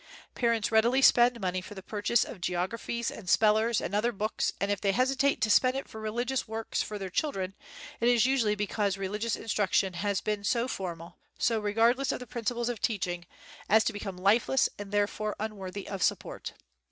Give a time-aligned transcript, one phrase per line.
[0.33, 4.51] Parents readily spend money for the purchase of geog raphies and spellers and other books,
[4.59, 7.53] and if they hesitate to spend it for religious works for their children,
[7.99, 12.19] it is usually be cause religious instruction has been so for mal, so regardless of
[12.19, 13.25] the principles of teach ing,
[13.69, 16.53] as to become lifeless and therefore unworthy of support.